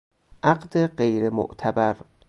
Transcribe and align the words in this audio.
عقد 0.43 0.77
غیر 0.97 1.29
معتبر 1.29 1.97